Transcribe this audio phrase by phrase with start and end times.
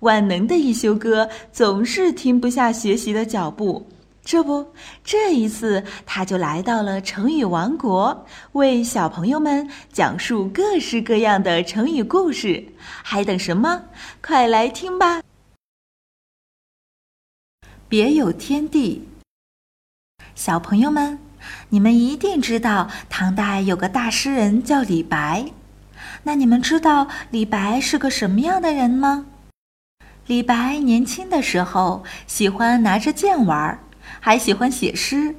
[0.00, 3.86] 万能的一休哥总是停不下学习的脚步。
[4.24, 12.62] 这不，这一次他就来到了成语王国，为小朋友们讲述各式各样的成语故事。
[12.78, 13.84] 还等什么？
[14.22, 15.22] 快来听吧！
[17.88, 19.08] 别有天地，
[20.34, 21.18] 小朋友们，
[21.70, 25.46] 你们一定知道唐代有个大诗人叫李白。
[26.22, 29.24] 那你们知道李白是个什么样的人吗？
[30.28, 33.78] 李白年轻的时候喜欢拿着剑玩。
[34.20, 35.34] 还喜欢写诗。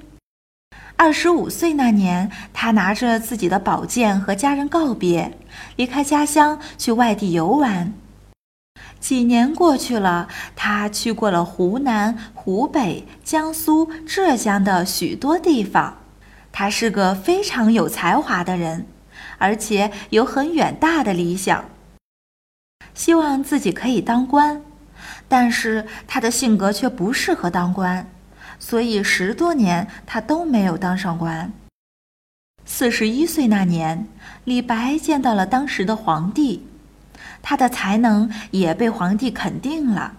[0.96, 5.38] 二十五岁那年，他拿着自己的宝剑和家人告别，
[5.76, 7.94] 离开家乡去外地游玩。
[9.00, 15.98] 几年过去了，他去过了湖南、湖北、江苏、浙江的许多地方。
[16.52, 18.86] 他是个非常有才华的人，
[19.38, 21.66] 而且有很远大的理想，
[22.94, 24.62] 希望自己可以当官。
[25.28, 28.10] 但是他的性格却不适合当官。
[28.60, 31.52] 所以十多年他都没有当上官。
[32.66, 34.08] 四十一岁那年，
[34.44, 36.68] 李白见到了当时的皇帝，
[37.42, 40.14] 他的才能也被皇帝肯定了。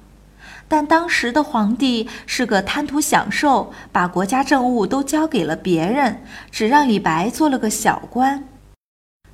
[0.67, 8.45] 但当时的皇帝是个贪图享受，把国家政务都交给了别人，只让李白做了个小官。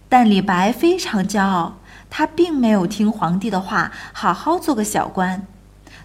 [0.09, 5.47] 但李白非常骄傲，他并没有听皇帝的话，好好做个小官，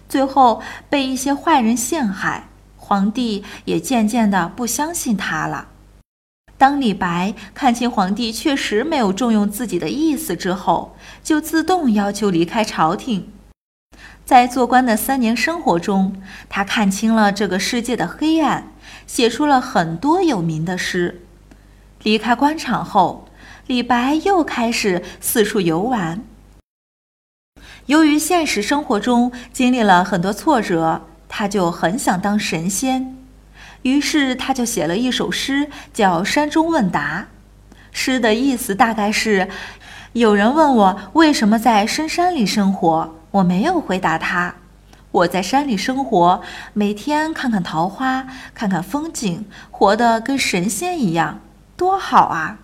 [0.08, 2.48] 最后被一些坏人陷害。
[2.76, 5.68] 皇帝也渐渐的不相信他了。
[6.58, 13.28] 当李白看清皇帝确实没有重用自己的意思之后，就自动要求离开朝廷。
[14.24, 18.72] 在做官的三年生活中，他看清了这个世界的黑暗，
[19.06, 21.22] 写出了很多有名的诗。
[22.02, 23.28] 离开官场后，
[23.66, 26.22] 李白又开始四处游玩。
[27.86, 31.02] 由于现实生活中经历了很多挫折。
[31.34, 33.16] 他就很想当神仙，
[33.80, 37.26] 于是他就写了一首诗，叫《山中问答》。
[37.90, 39.48] 诗的意思大概是：
[40.12, 44.56] 有人问我为什么在深山里生活，我没有回答他。
[45.10, 46.42] 我在山里生活，
[46.74, 51.40] 每天看看桃花，看看风景，活得跟神仙一样，
[51.78, 52.58] 多好啊！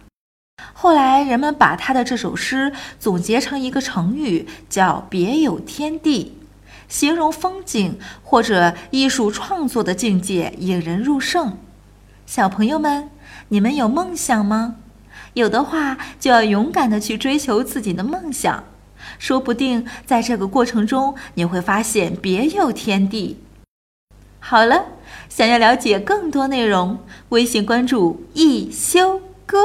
[0.80, 6.38] 后来人们把他的这首诗总结成一个成语，叫“别有天地”。
[6.86, 11.58] 形容风景或者艺术创作的境界引人入胜。
[12.26, 13.10] 小朋友们，
[13.48, 14.76] 你们有梦想吗？
[15.34, 18.62] 有的话，就要勇敢的去追求自己的梦想，
[19.18, 23.40] 说不定在这个过程中，你会发现别有天地。
[24.38, 24.84] 好了，
[25.28, 27.00] 想要了解更多内容，
[27.30, 29.58] 微信关注“一休哥”，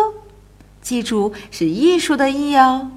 [0.83, 2.91] 记住是艺术的“艺”哦。